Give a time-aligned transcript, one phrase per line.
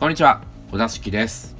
[0.00, 0.42] こんにちは、
[0.72, 1.54] 小田敷です。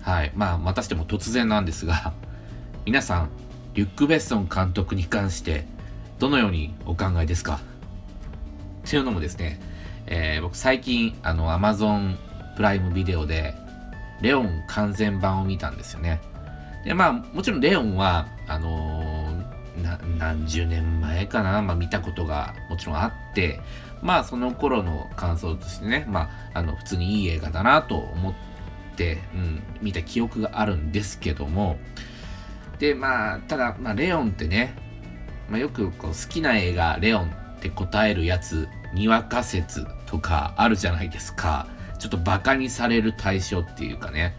[0.00, 0.32] はい。
[0.34, 2.14] まあ、またしても突然なんですが、
[2.86, 3.28] 皆さん、
[3.74, 5.66] リュック・ベッソン監督に関して、
[6.18, 7.60] どのようにお考えですか？
[8.86, 9.60] っていうのもですね、
[10.06, 12.16] えー、僕最近、あの、アマゾン
[12.56, 13.54] プライムビデオで、
[14.22, 16.20] レオン完全版を見たんですよね。
[16.84, 23.60] で、まあ、もちろんレオンは、あのー、何十年前かな、まあ見たことがもちろんあって、
[24.02, 28.34] まあその頃の感想としてね、まあ、あの、普通にいい映画だなと思っ
[28.96, 31.78] て、うん、見た記憶があるんですけども、
[32.78, 34.74] で、まあ、ただ、まあ、レオンってね、
[35.48, 41.66] まあ、よくこう好きな映画、レオンって答えるやつ、にわか説とかあるじゃないですか。
[41.98, 44.34] ちょっとバカにされる対象っていうかね。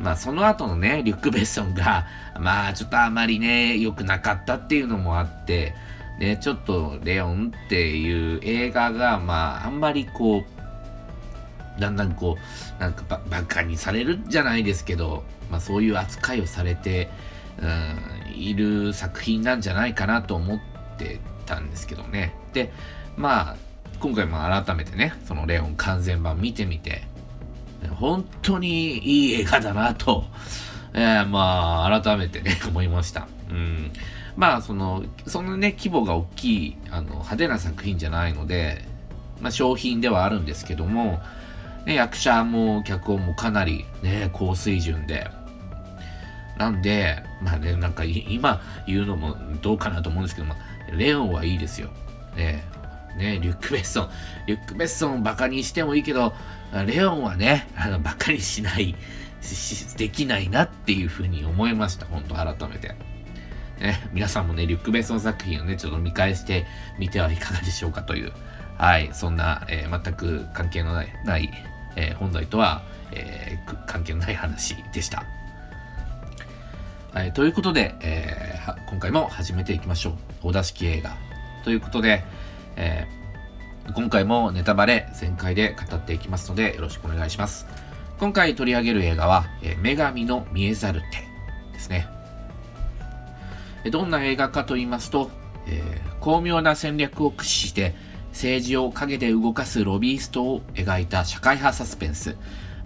[0.00, 2.06] まあその後のね、リュック・ベッソンが、
[2.38, 5.74] まあちょっとあまりね、良くなかったっていうのもあって、
[6.18, 10.44] ね、ちょっとレオンっていう映画が、まああんまりこ
[11.76, 12.36] う、だんだんこ
[12.78, 17.10] う、なんかバカにされるじゃないですけど、まあそういう扱いをされて、
[17.58, 20.60] うん、いる作品なんじゃないかなと思っ
[20.98, 22.34] てたんですけどね。
[22.52, 22.72] で、
[23.16, 23.56] まあ、
[24.00, 27.02] 今回も改めてね、そのレオン完全版見てみて、
[27.96, 30.24] 本当にいい映画だなと、
[30.94, 33.28] えー、まあ、改めてね、思いました。
[33.50, 33.92] うん。
[34.36, 38.84] まあ、その、そんなね、規模が大きい、あの、派手な作品じゃないので、
[39.40, 41.20] まあ、商品ではあるんですけども、
[41.86, 45.28] ね、役者も脚本もかなりね、高水準で、
[46.58, 50.58] なんで、まあね、なんか今言うのもどうかなと思うんですけど、まあ、
[50.96, 51.90] レオンはいいですよ。
[52.36, 52.64] ね、
[53.16, 54.10] ね、リュック・ベッソン。
[54.46, 56.32] リュック・ベッソンをバカにしてもいいけど、
[56.86, 58.94] レオンはね、あの、バカにしない、
[59.96, 62.06] できないなっていうふうに思いました。
[62.06, 62.94] 本当改めて。
[63.80, 66.66] ね、皆さんもね、リュック・ベッソン作品をね、ちょっと見返して
[66.98, 68.32] みてはいかがでしょうかという、
[68.78, 71.50] はい、そんな、えー、全く関係のない、ない
[71.96, 75.24] えー、本題とは、えー、関係のない話でした。
[77.12, 80.14] はい、ということで、えー、今回も始めていきましょう。
[80.48, 81.16] お出し式映画。
[81.62, 82.24] ということで、
[82.76, 87.66] えー、今回もネタバレ全開で語っていきますのでよろしくお願いします。
[88.18, 92.13] 今回取り上げる映画は、えー、女神の見えざる手ですね。
[93.90, 95.30] どんな映画かと言いますと、
[95.66, 97.94] えー、巧妙な戦略を駆使して
[98.30, 102.36] 政治を陰で動かすロビーストを描いた社会派サスペンス、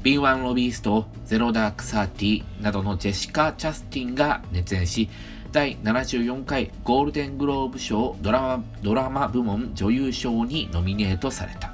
[0.02, 5.08] 敏腕ロビースト、ゼロダークサーティなどのジェシカ・チャスティンが熱演し、
[5.50, 11.72] 第74回ゴールデングローブ賞ドラマドラマ部門女優賞にノミネートされた。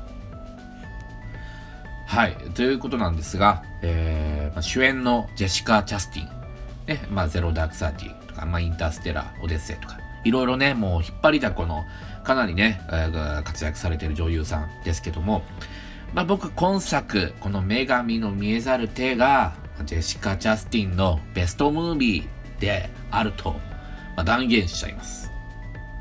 [2.06, 6.28] はい、ということなんですが、えーまあ、主演のジェシカ・チャスティン、
[6.86, 11.84] ねまあ、ゼロダークサーティか、まあ、インターステラー、オデッセイとか、いろいろね、もう引っ張りだこの、
[12.24, 13.10] かなりね、え、
[13.44, 15.42] 活躍されてる女優さんですけども、
[16.14, 23.52] まあ、僕、今作、この女神の見えざる手が、ジェシカ・チャスティンのベストムービーであると、
[24.16, 25.30] まあ、断言しちゃいます。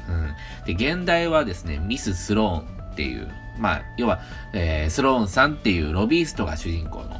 [0.07, 0.35] うん。
[0.65, 3.27] で、現代はですね、ミス・スローンっていう、
[3.57, 4.21] まあ、要は、
[4.53, 7.19] えー、スローンさんっていうロビーストが主人公の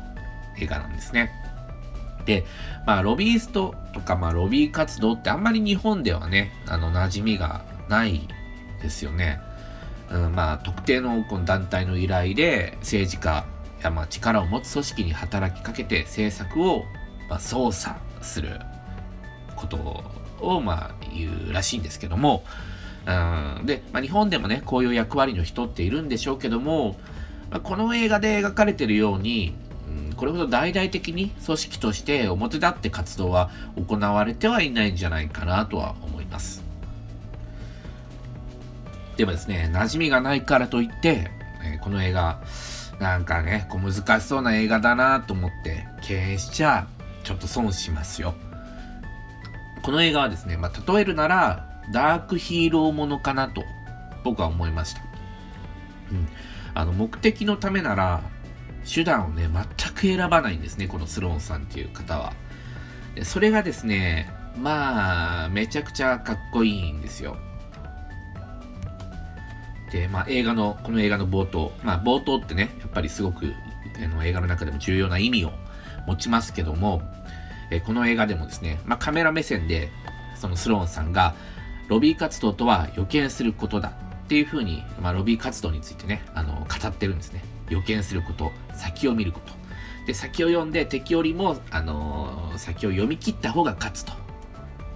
[0.60, 1.32] 映画なんですね。
[2.26, 2.46] で、
[2.86, 8.28] まあ、ロビーストとか、まあ、ロビー活動ってあんまり日本ではね、あの、馴染みがない
[8.82, 9.40] ですよね。
[10.12, 13.46] うん、まあ、特定のこの団体の依頼で政治家
[13.84, 16.86] やまあ力を持つ組織に働きかけて政策を
[17.30, 18.60] まあ操作する
[19.56, 20.04] こと
[20.40, 22.44] をまあ言うらしいんですけども、
[23.06, 23.12] う
[23.62, 26.98] ん、で、まあ、日本でもね、こういう役割の人っているんでしょうけども、
[27.50, 29.56] まあ、この映画で描かれてるように、
[30.16, 36.64] これほど大々的に組織として表立って活動は行われてはいないんじゃないかなとは思います。
[39.18, 41.30] でもですね、馴染みがないからといって、
[41.64, 42.42] え、この映画、
[43.00, 46.88] なんかね、こう難しそうな映画だなと思って敬遠しちゃ、
[47.24, 48.34] ちょっと損しますよ。
[49.84, 53.64] この映画はですね、まあ、例えるなら、ダークヒーローものかなと、
[54.24, 55.02] 僕は思いました。
[56.12, 56.28] うん。
[56.74, 58.22] あの、目的のためなら、
[58.86, 62.34] 手段をね、全く選ばないんですね、このスローンさんっていう方は。
[63.24, 67.38] それがですね、まあ、めちゃくちゃかっこいいんですよ。
[69.92, 73.54] で、まあ、映画の、この映画の冒頭、まあ、冒頭ってね、やっぱりすごく、
[74.04, 75.52] あの映画の中でも重要な意味を
[76.08, 77.02] 持ちますけども、
[77.70, 79.90] えこの映画でもですね、まあ、カメラ目線で、
[80.36, 81.36] そのスローンさんが、
[81.88, 83.94] ロビー活動とは予見することだ
[84.26, 87.44] っていうふうに、まあ、ロビー活動についてね、あの、語ってるんですね。
[87.70, 89.54] 予見すること、先を見ること。
[90.06, 94.14] で、先を読んで敵よりも、あのー、先を読み切った方が勝つと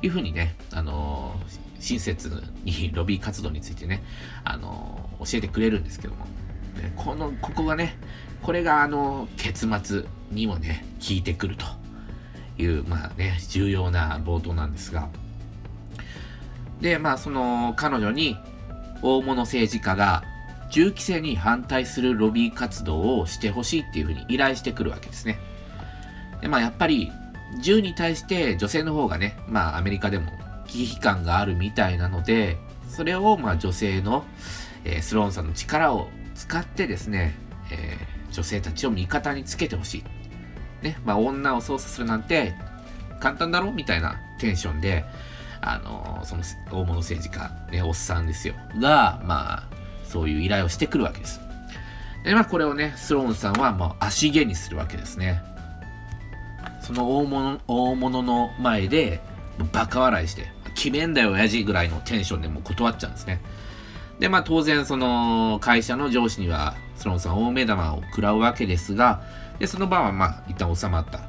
[0.02, 4.04] いうふうにね、あのー、親切にロビー活動についてね、
[4.44, 6.28] あのー、教えてくれるんですけども。
[6.96, 7.98] この、ここがね、
[8.42, 11.66] これがあの、結末にもね、効いてくると
[12.62, 15.10] いう、まあね、重要な冒頭なんですが、
[16.82, 18.38] で、まあその彼女に
[19.02, 20.24] 大物政治家が
[20.70, 25.40] 銃規制に反対するロビー活動をしてほしいっていうふうに依頼してくるわけですね。
[26.42, 27.12] で、まあやっぱり
[27.62, 30.32] 銃に対して女性の方がね、まあアメリカでも
[30.68, 32.58] 危機感があるみたいなので、
[32.90, 34.26] それをまあ女性の、
[34.84, 37.36] えー、スローンさんの力を使ってですね、
[37.72, 40.04] えー、女性たちを味方につけてほしい。
[40.84, 42.54] ね、まあ女を操作するなんて
[43.20, 45.06] 簡単だろみたいなテンションで、
[45.62, 48.54] あのー、その大物政治家、ね、おっさんですよ。
[48.80, 49.67] が、まあ、
[50.08, 51.40] そういう依頼をしてくるわけです。
[52.24, 55.42] で、まあこれをね、スローンさんはもう足毛にするわけですね。
[56.82, 59.22] その大物、大物の前で、
[59.74, 63.42] バカ笑いして、決めんだよ、親父ぐらいのテンションでも断っちゃうんですね。
[64.20, 69.22] で、まあ当然、その会社の上司には、スローンさん大目玉を食らうわけですが、
[69.60, 71.20] で、その場はまあ一旦収まった。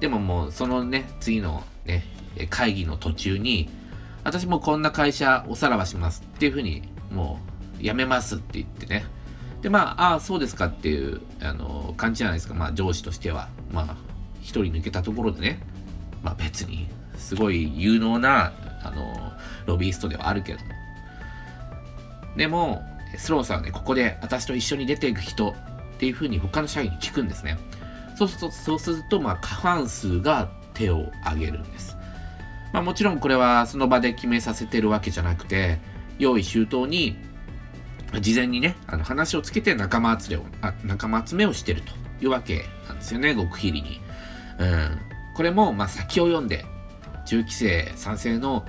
[0.00, 2.04] でももう、そのね、次のね、
[2.50, 3.70] 会議の途中に、
[4.24, 7.47] 私もこんな会社おさらばしますっていうふうに、もう
[7.80, 9.04] う、やめますって言ってね。
[9.62, 12.54] で、まあ、ああ、そうですかっていう、あの、感じじゃないですか。
[12.54, 13.48] まあ、上司としては。
[13.72, 13.96] まあ、
[14.40, 15.60] 一人抜けたところでね、
[16.22, 18.52] まあ別に、すごい有能な、
[18.82, 19.32] あの、
[19.66, 20.66] ロビーストではあるけども。
[22.36, 22.82] でも、
[23.16, 25.54] スローさんはね、ここで私と一緒に出ていく人っ
[25.98, 27.58] ていうふうに他の社員に聞くんですね。
[28.16, 31.96] そうすると、そうすると、まあ、過半数が手を挙げるんです。
[32.72, 35.78] まあ、もちろんこれはその場で決めさせてるわけじゃなくて、
[36.18, 37.16] 用意周到に、
[38.20, 41.92] 事前にね、あの話をつけて仲間集めを、あ仲間集めをしてると
[42.24, 44.00] いうわけなんですよね、極秘裏に。
[44.58, 44.98] うん。
[45.34, 46.64] これも、まあ、先を読んで、
[47.26, 48.64] 銃規制賛成の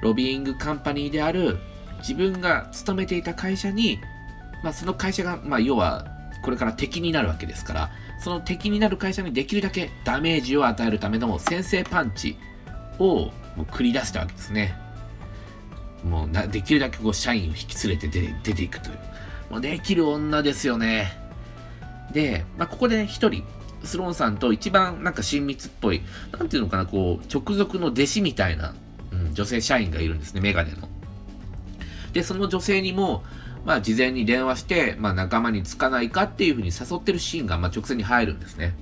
[0.00, 1.58] ロビーイングカンパニーである
[1.98, 3.98] 自分が勤めていた会社に、
[4.62, 6.06] まあ、その会社が、まあ、要は、
[6.42, 7.90] これから敵になるわけですから、
[8.20, 12.36] その敵になる会社にできるだけダメージを与えるための先制パンチ
[12.98, 13.30] を
[13.72, 14.85] 繰り出したわけですね。
[16.06, 18.98] もうできるだけこう社員を引き連れて出ていくという。
[19.50, 21.12] もうできる女ですよね。
[22.12, 23.44] で、まあ、ここで一人、
[23.84, 26.02] スローンさんと一番なんか親密っぽい、
[26.36, 28.74] なんていうのかな、こう、直属の弟子みたいな、
[29.12, 30.88] うん、女性社員がいるんですね、メガネの。
[32.12, 33.22] で、その女性にも、
[33.64, 38.74] まあ、事前に電話して、まあ、仲間につかないかっていうふうに誘ってるシーンが、まあ、直線に入るんですね。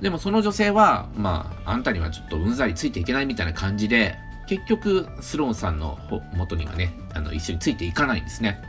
[0.00, 5.98] でもその女性は、まあ、あんたにはちょっとうんざりついていけないみたいな感じで、結局、スローンさんの
[6.34, 8.62] 元にはね、あの、一緒についていかないんですね。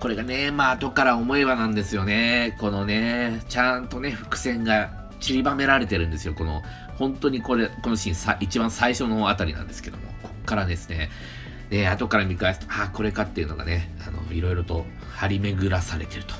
[0.00, 2.56] これがね、まあ、後から思えばなんですよね。
[2.60, 4.90] このね、ちゃんとね、伏線が
[5.20, 6.34] 散りばめられてるんですよ。
[6.34, 6.62] この、
[6.96, 11.10] 本当にこれ、このシーンさ、一番最初のあたりなんですけども、こっからですね、
[11.70, 16.34] で、後から見返すと、ああ、これかっていうのがね、あの、いろいろと張り巡らされてると。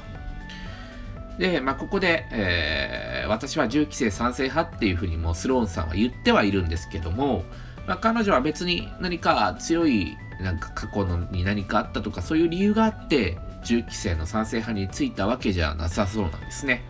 [1.39, 7.45] で、まあ、ここで、えー、私は銃規制賛成派っていうふうにもスローンさんは言ってはいるんですけども、
[7.89, 16.85] まあ、彼女は別に何か強いなんか過去のに何かあったとかそういう理由があって銃規制の賛成派についたわけじゃなさそうなんですね。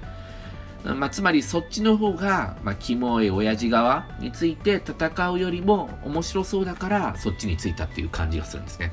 [0.85, 8.93] まあ、つまりそっちの方が、まあ、キモい親父側について戦うよりも面白そうだからそっちについたっていう感じがするんですね。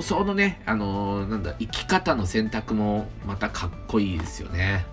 [0.00, 4.84] そのね、あのー、なんだ、生き方の選択もまたかっこいいですよね。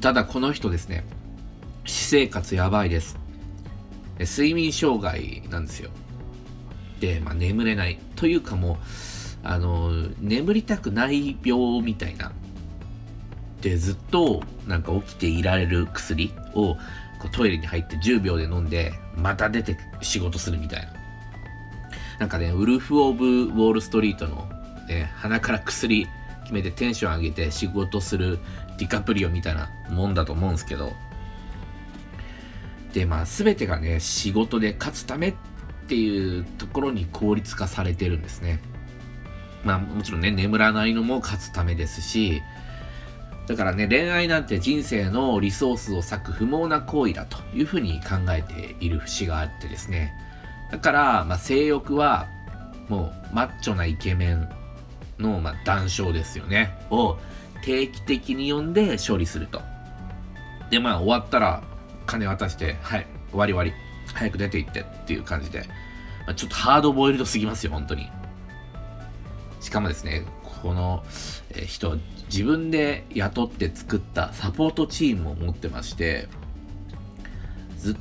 [0.00, 1.04] ただこの人ですね、
[1.84, 3.21] 私生活やばいです。
[4.24, 5.90] 睡眠障害なんですよ。
[7.00, 7.98] で、まあ、眠れない。
[8.16, 8.76] というかもう、
[9.42, 12.32] あの、眠りたくない病みたいな。
[13.60, 16.78] で、ずっとなんか起きていられる薬をこ
[17.26, 20.92] うトイレに入って10秒で飲んで、また出て仕事するみたいな。
[22.18, 24.48] なんかね、ウルフ・オブ・ウォール・ストリートの、
[24.88, 26.06] ね、鼻から薬
[26.42, 28.38] 決めてテンション上げて仕事する
[28.78, 30.92] ディカプリオみたいなもんだと思うんですけど、
[32.92, 35.34] で、まあ、すべてがね、仕事で勝つためっ
[35.88, 38.60] ていうところに効率化されてるんですね。
[39.64, 42.42] まあ、もちろんね、眠らないのも勝つためですし、
[43.46, 50.12] だからね、恋愛なんて人生のリソースを割く不毛な行為だというふうに考えている節があってですね。
[50.70, 52.28] だから、まあ、性欲は、
[52.88, 54.48] もう、マッチョなイケメン
[55.18, 56.74] の、まあ、談笑ですよね。
[56.90, 57.18] を
[57.64, 59.60] 定期的に読んで処理すると。
[60.70, 61.62] で、まあ、終わったら、
[62.12, 63.72] 金渡して、はい、終わり終わり。
[64.14, 65.60] 早く出て行ってっていう感じで、
[66.26, 68.10] まあ、ちょっとハードボイルドすぎますよ、本当に。
[69.60, 70.24] しかもですね、
[70.62, 71.02] この、
[71.66, 71.98] 人、
[72.30, 76.28] 自分で雇って作ったサポートチームを持ってまして、
[77.78, 77.96] ずっ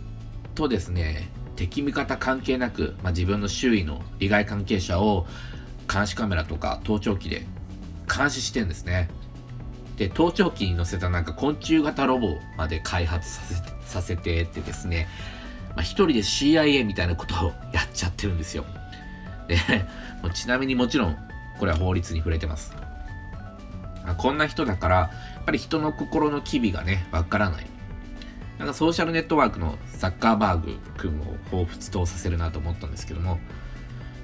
[0.55, 5.27] とですね、敵味方関係なく、まあ、自分の周囲の利害関係者を
[5.91, 7.45] 監視カメラとか盗聴器で
[8.13, 9.09] 監視してんですね。
[10.01, 15.07] で、盗聴器に乗せたなんか昆虫型ロボまで開発させてさせてってですね、
[15.75, 18.65] まあ、一人で CIA みたいなことをやっちゃってるんですよ。
[19.47, 19.57] で、
[20.33, 21.17] ちなみにもちろん、
[21.59, 22.73] これは法律に触れてます。
[24.17, 27.67] こんな人だから、やっぱり人の心の機微がね、わからない。
[28.57, 33.37] なんかソーシャルネットワークのサッカーバーグ君を彷彿とさせるなと思ったんですけども、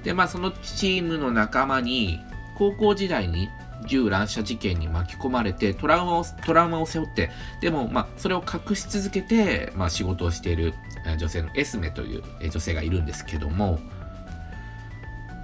[0.02, 2.18] で、まあそのチームの仲間に、
[2.56, 3.48] 高校時代に
[3.86, 7.30] 銃乱射事件に巻き込まれてトラウマをトラウマを背負って
[7.60, 10.74] でも、まあ、それを隠し続けて、まあ、仕事をしている
[11.18, 13.78] 女性のエスメという女性がいるんですけども、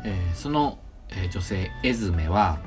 [0.05, 0.79] えー、その
[1.31, 2.59] 女性エズメは、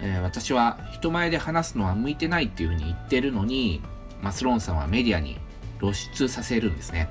[0.00, 3.82] えー、私は人前で話すのは向いてないっていうふうに言ってるのに、
[4.22, 5.38] まあ、スローンさんはメディアに
[5.80, 7.08] 露出させるんですね。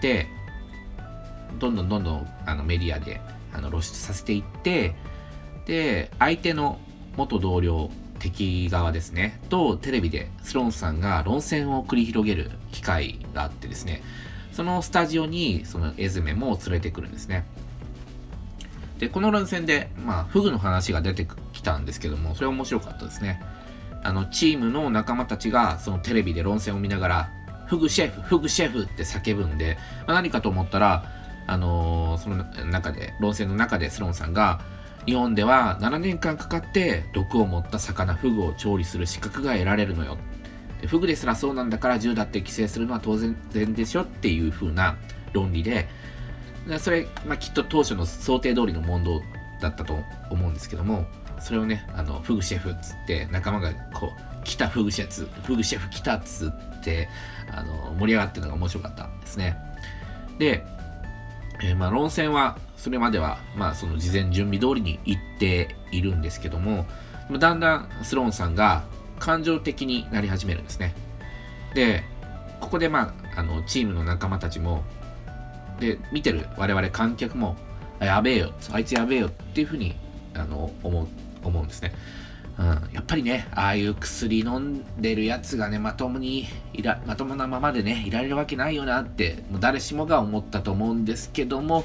[0.00, 0.26] で
[1.58, 3.20] どんどんどんどんあのメディアで
[3.52, 4.94] あの露出させていって
[5.66, 6.80] で相手の
[7.16, 9.40] 元同僚敵側ですね。
[9.48, 14.02] とテレビでスローンさんが論戦を繰り広げる機会があってですね。
[14.52, 17.44] そのスタジオにそのエズメも連れてくるんですね。
[18.98, 23.42] でこの論戦でまあフグの話が出てきたんですけどもそれ面白かったですね。
[24.04, 27.30] あのチームの仲間たちがそのテレビで論戦を見ながら
[27.66, 31.04] フグシェフフグシェフって叫ぶんで、まあ、何かと思ったら
[31.46, 34.60] あのー、その中で論戦の中でスローンさんが
[35.06, 40.16] 日本では7年間かかって毒を持った魚フグを調理する資格が得られるのよ。
[40.86, 44.96] フグですらそうなんだから銃だって規制するのは当然でしょっていう風な
[45.32, 45.88] 論理で、
[46.78, 49.22] それ、まあ、きっと当初の想定通りの問答
[49.60, 49.98] だったと
[50.30, 51.06] 思うんですけども、
[51.40, 57.08] それをね、あの、フグシェフっつって仲間がこう、来たフグシェフ、フグシェフ来たっつって、
[57.50, 59.56] あの、盛り上がってるのが面白かったですね。
[60.38, 60.64] で、
[61.64, 66.86] えー、まあ論戦はそれまでは、まあ、その事前準備通りに行っているんですけども、
[67.38, 68.84] だんだんスローンさんが
[69.20, 70.94] 感情的になり始めるんですね。
[71.74, 72.02] で、
[72.60, 74.82] ここで、まあ、あのチームの仲間たちも、
[75.78, 77.56] で、見てる我々観客も、
[78.00, 79.94] やべえよ、あいつやべえよっていうふうに
[80.34, 81.06] あの思う
[81.44, 81.92] 思うんですね。
[82.58, 91.84] うん、やっぱりね、ああいう薬飲んでるやつがね、まともにいら、まともなままでね、いられるわけないよなって、もう誰しもが思ったと思うんですけども、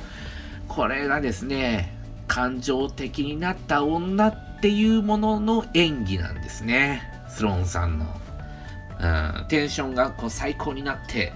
[0.67, 1.95] これがですね、
[2.27, 7.01] 感情的になった女っていうものの演技なんですね。
[7.29, 8.05] スローンさんの。
[8.99, 11.31] うん、テンションがこう最高になって、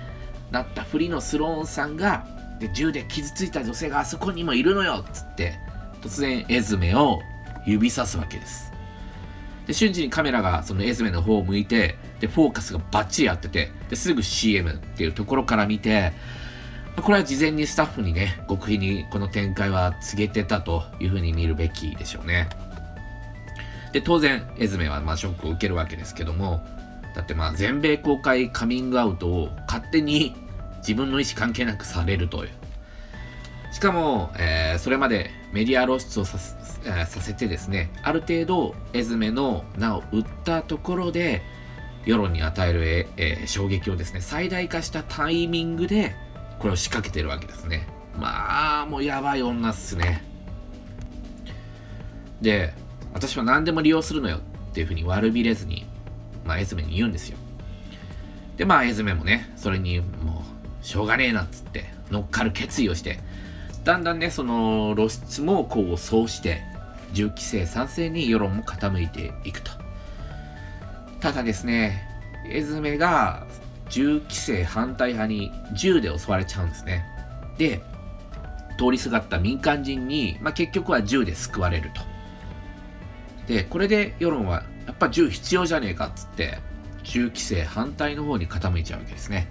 [0.51, 2.25] なったふりのスローンさんが、
[2.59, 5.57] で銃で傷ついた女性があそこにもいるのよっつって、
[6.01, 7.19] 突然エズメを
[7.65, 8.70] 指さすわけです。
[9.67, 16.13] で、瞬時にカメラがそのエズメの方を向いて、で、フォーカスがバッチリ合ってて、ですぐ CM っていうところから見て、
[17.01, 22.49] これは事前にスタッフにね、極秘にこの展開は告げてたというふうに見るべきでしょうね。
[23.93, 26.65] で、当然、エズメはまあショックを受けるわけですけども、
[27.15, 30.35] だってまあ全米公開カミングアウトを勝手に
[30.79, 32.51] 自分の意思関係なくされるという。
[33.71, 41.41] しかも、えー、それまでメディア露出をささせてですね、ある程度エズメの名を売ったところで、
[42.05, 46.15] 世論に与える、えー、衝撃をですね、最大化したタイミングで、
[46.59, 47.87] これを仕掛けてるわけですね。
[48.17, 50.23] まあ、もうやばい女っすね。
[52.41, 52.73] で、
[53.13, 55.85] 私は何でも利用するのよっていうふうに悪びれずに、
[56.45, 57.37] まあ、エズメに言うんですよ。
[58.57, 60.43] で、まあ、エズメもね、それにも
[60.81, 63.19] う、しょうがねえなっつって、乗っかる決意をして、
[63.83, 66.61] だんだんね、その露出もこう、そうして、
[67.13, 69.71] 銃規制賛成に世論も傾いていくと。
[71.19, 72.07] ただですね、
[72.49, 73.45] エズメが
[73.89, 77.05] 銃規制反対派に銃で襲われちゃうんですね。
[77.57, 77.81] で、
[78.77, 82.01] 通りすがった民間人に、まあ、結局は銃で救われると。
[83.47, 86.59] で、これで世論は、やっぱ銃必要じゃねえかっつって、
[87.03, 89.47] 銃規制反対の方に傾いちゃうわけですね。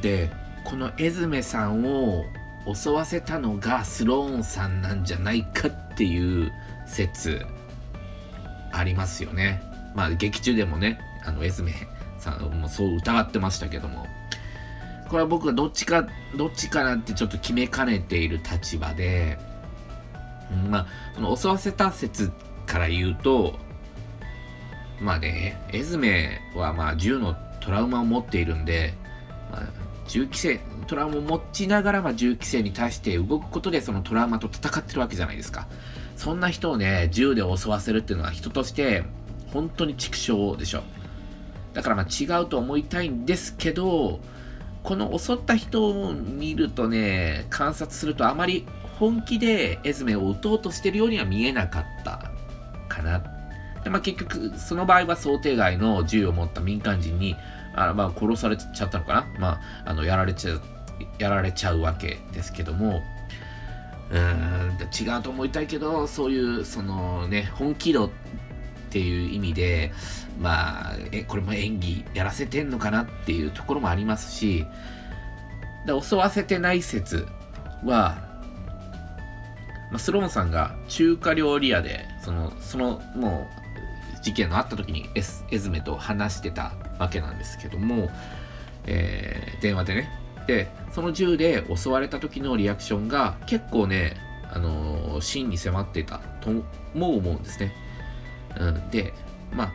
[0.00, 0.30] で、
[0.64, 2.24] このエズメさんを
[2.74, 6.52] 襲わせたのがスローンさんなんじゃないかっていう
[6.86, 7.44] 説
[8.72, 9.62] ありますよね。
[9.94, 11.72] まあ劇中でもね、あのエズメ
[12.18, 14.06] さんもそう疑ってましたけども、
[15.08, 16.06] これは僕はどっちか、
[16.36, 19.38] どっちかなってちょっと決めかねている立場で、
[20.70, 22.30] まあ、その襲わせた説
[22.66, 23.58] から言うと、
[25.00, 28.94] まあね、エズメはまあ銃のトラウマを持っているんで、
[29.50, 29.62] まあ、
[30.06, 35.68] 銃規制、トラウマを持ちながら、まあ、銃規制に対して動くことでそのトラウマと戦ってるわけじゃないですか。
[36.16, 39.04] そんな人をね、銃で襲わせるっていうのは人として
[39.52, 40.82] 本当に畜生でしょ。
[41.74, 44.20] だからまあ違うと思いたいんですけど、
[44.82, 48.66] この襲った人を見るとね、観察するとあまり
[48.98, 52.32] 本気でエズメを撃とうとしてるようには見えなかった
[52.88, 53.22] かな。
[53.84, 57.36] で、まあ、結局、その場合は想定外の銃を持った民間人に、
[57.74, 59.26] あまあ、殺されちゃったのかな。
[59.38, 59.48] ま
[59.84, 60.60] あ、あの、やられちゃう、
[61.18, 63.02] やられちゃうわけですけども、
[64.10, 68.10] うん、違うと思いたいけど、そういう、そのね、本気度っ
[68.90, 69.92] ていう意味で、
[70.40, 74.64] まあ、え、これも演技やらせてんのかなっていうところもありますし、
[75.86, 77.26] で襲わせてない説
[77.84, 78.28] は、
[79.90, 83.48] まあ、スローンさんが中華料理屋で、その、その、も
[84.20, 88.10] う、事件のあった時にエスエズメと話してたわけなんですけども、
[88.86, 90.17] えー、電話でね。
[90.48, 94.16] で、その銃で襲われた時のリアクションが結構ね、
[94.50, 96.50] あの、真に迫ってたと
[96.94, 97.74] も思うんですね。
[98.58, 99.12] うん、で、
[99.54, 99.72] まあ、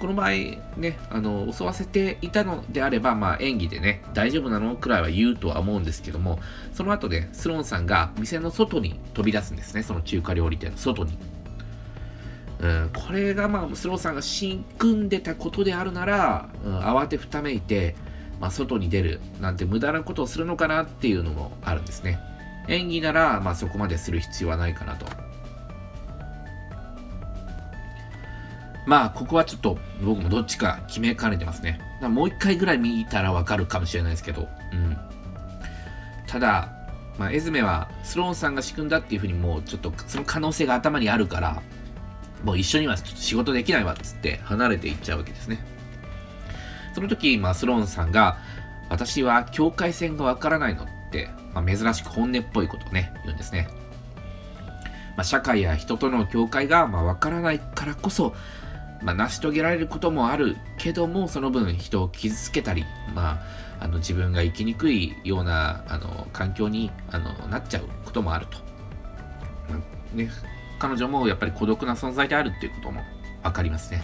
[0.00, 0.30] この場合
[0.78, 6.38] ね、あの、襲わせていたのであれば、まあ演技でね、大丈夫なのくらいは言うとは思うんですけども、
[6.72, 11.18] その後で、スローンさんが店の外に飛び出すんですね、その中華料理店の外に。
[12.58, 17.94] うん、これがまあ、スローンさんが新組んでたことであるなら、うん、慌てふためいて、
[18.40, 22.18] まあ、外に出るなんて無駄なことをするのかなっていうのもあるんですね。
[22.68, 25.06] 演技なら、まあそこまでする必要はないかなと。
[28.86, 31.80] まあ、ここはちょっと僕もどっちか決めかねてますね。
[32.00, 34.48] もう一回ぐらい見たらわかるかもしれないですけど。
[34.72, 34.96] うん。
[36.28, 36.72] ただ、
[37.18, 41.62] まあ、エズメはスローンさんが仕組んだっていうふうにもうちょっとその可能性が頭にあるから、
[42.44, 45.64] もう一緒にはちょっと仕事できないわっつって離れていっちゃうわけですね。
[46.96, 48.38] その時、まあ、スローンさんが、
[48.88, 53.68] 私は境界線がわからないのって、まあ、珍しく本音っぽいことをね、言うんですね。
[55.14, 58.34] まあ、社会や人との境界がまわからないからこそ、
[59.02, 63.42] まあ、成し遂げられることもあるけども、その分人を傷つけたり、ま
[63.78, 68.56] あ、あの自分が生きにくいようなあの環境にあのなっちゃうこともあると。
[69.68, 69.76] ま
[70.14, 70.30] あ、ね、
[70.78, 73.02] 彼女もやっぱり孤独な存在であるっていうことも
[73.42, 74.02] 分かりますね。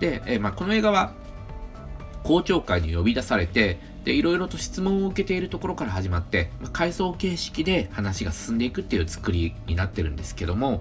[0.00, 1.12] で、えまあ、この映画は
[2.30, 10.80] 公聴会に呼び出されて、で、いろいろと質問を受けているところから始まって、まあ、回想形式で話が進んでいくっていう作りになってるんですけども、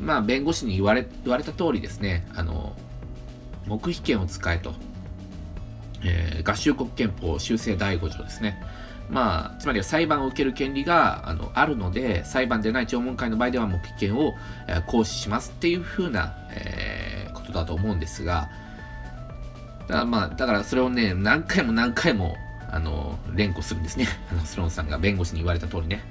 [0.00, 2.74] まあ、弁護士に言われ、言われた通りですね、あの、
[3.66, 4.72] 黙秘権を使えと、
[6.02, 8.58] えー、合衆国憲法修正第5条ですね。
[9.10, 14.32] まあ、つまりは裁判を受ける権利があのあるので、裁判でない聴聞会の場合では黙秘権を、
[14.68, 18.48] えー、行使しますっていうふうな、えー、ことだと思うんですが、
[19.88, 22.36] だからまあ、だからそれをね、何回も何回も、
[22.68, 24.06] あの、連呼するんですね。
[24.30, 26.02] あの、スローンさんが弁護士に言われた通りね。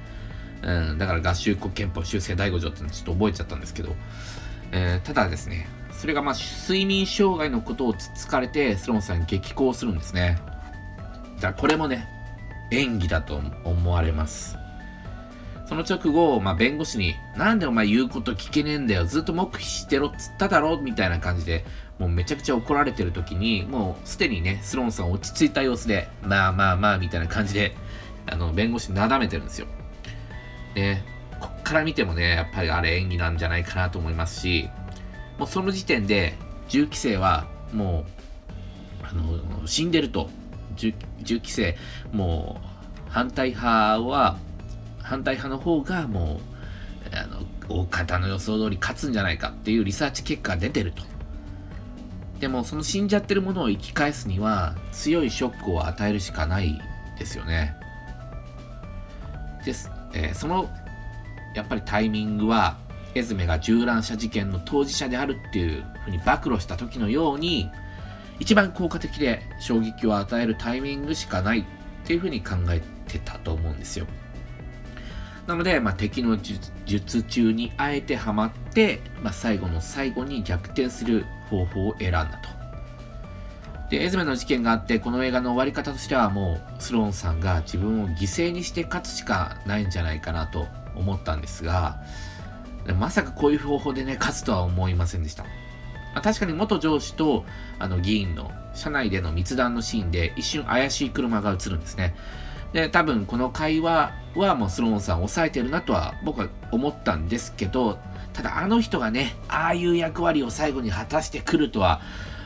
[0.61, 3.95] うん、だから合衆国憲法修正第5条ってのちょっと覚えちゃったんですけど、
[4.71, 10.39] えー、ただですね、それがまあ睡眠障害のことをつつかれて、スローンさん激高するんですね。
[11.35, 12.07] だからこれもね、
[12.71, 14.57] 演技だと思われます。
[15.67, 21.65] その直後、まあ、弁護士に、なんでお前言うこと聞けねえんだよ、ずっと黙秘してろっつっただろみたいな感じで、
[21.99, 27.75] もうめちゃくちゃ怒られてる時に、もうすでにね、スローンさん落ち着いた様子で、まあまあまあ、みたいな感じで、
[28.27, 29.67] あの、弁護士なだめてるんですよ。
[30.75, 31.03] ね、
[31.39, 34.69] こっから見てもね、やっぱりあれ演技なんじゃないかなと思いますし、
[35.37, 36.33] もうその時点で
[36.67, 38.05] 銃規制はも
[39.03, 40.29] う、あの、死んでると。
[40.75, 41.77] 銃銃規制、
[42.11, 42.59] も
[43.07, 44.37] う反対派は、
[45.01, 46.41] 反対派の方がも
[47.11, 51.03] う、あの、大方の予想通り勝つんじゃないかっていうリサーチ結果が出てると。
[52.45, 56.79] でも、その死んじゃってるものを生き返すには、強いショックを与えるしかない
[57.17, 57.75] ですよね。
[59.65, 59.89] です。
[60.13, 60.69] えー、その
[61.55, 62.77] やっぱりタイミングは
[63.15, 67.67] エズメが銃乱射事件の当事者であるっていうふうに暴露した時のように
[68.39, 71.65] 一番効果的で衝撃を与えるタイミングしかないっ
[72.05, 74.05] ていうふうに考えてたと思うんですよ。
[75.47, 76.37] なので、まあ、敵の
[76.85, 82.55] 術中にあえてはまって、まあ、最後の最後に逆転する方法を選んだと。
[83.89, 91.99] で、エズメの事件があって、この映画の終わり方としてはもう、スローンさんが自分を犠牲にして勝つしかないんじゃないかなと思ったんですが、
[92.99, 95.43] まさかこういう方法でね、勝つとは思いませんでした。
[95.43, 95.49] ま
[96.19, 97.45] あ、確かに元上司と
[97.77, 102.15] あの議員の車内での密談のシーンで一瞬怪しい車が映るんですね。
[102.73, 107.99] で、多分この会話はもうスローンさん抑えてるなとは僕は思ったんですけど、
[108.35, 112.01] ただあの人がね、ああいう役割を最後に果たしてくるとは、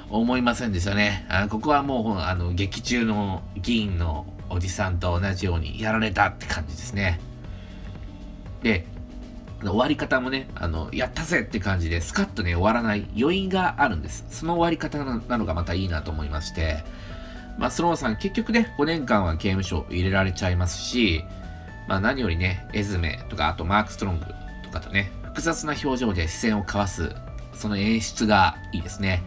[0.09, 1.25] 思いませんでしたね。
[1.29, 7.19] あここはもう、あの、劇中の議員のおじさんと同じようにやられたって感じですね。
[8.63, 8.85] で、
[9.61, 14.25] 終わり方もね、あの、やったぜって感じで、スカッとね、終わらない余韻があるんです。
[14.29, 16.83] その終わり方なのがまたいいなと思いまして、
[17.57, 21.23] まあ、スローさん、結局ね、5年間は刑務所入れられちゃいますし、
[21.87, 24.25] まあ何よりね、エズメとか、あとマーク・ストロング
[24.63, 27.15] とかとね、複雑な表情で視線を交わす、
[27.53, 29.23] その演出がいいですね。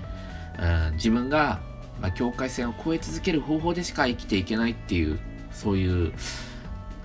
[0.59, 1.59] うん、自分が、
[2.03, 5.19] ま、境界線を越え続ける方法でしか生きていけないっていう、
[5.53, 6.13] そういう、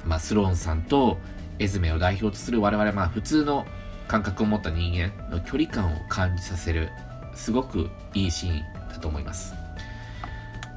[0.05, 1.17] まあ、スローンさんと
[1.57, 3.65] エズメを代表とする我々、まあ普通の
[4.09, 6.89] 感覚を持った人間の距離感を感じさせる、
[7.33, 9.53] すごくいいシーンだと思います。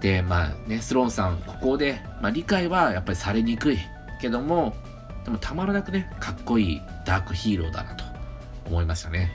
[0.01, 3.79] で、まあね、スローンさん、ここで、まあ理解はやっぱりされにくい
[4.21, 4.77] けども、
[5.25, 8.10] でもたまらなくね、かっこいいダークヒーローだなと
[8.67, 9.31] 思いましたね。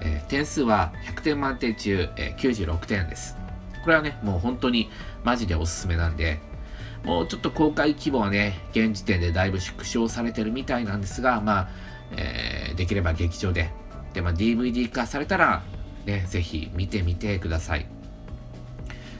[0.00, 3.36] えー、点数は100点満点中、えー、96点です。
[3.82, 4.90] これはね、もう本当に
[5.24, 6.40] マジでおすすめなんで、
[7.04, 11.68] もうちょっと公開規模はね、現時点でだいぶ縮小されてるみたいなんですが、まあ、
[12.16, 13.70] えー、できれば劇場で、
[14.14, 15.62] で、まあ、DVD 化されたら、
[16.06, 17.86] ね、ぜひ見てみてください。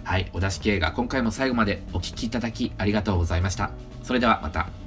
[0.05, 3.71] はい、お出し系が今回も最後までお聴きいただきありがとうございました。
[4.03, 4.84] それではまた。